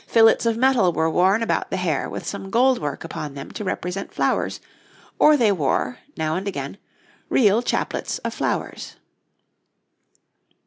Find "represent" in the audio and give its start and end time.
3.63-4.11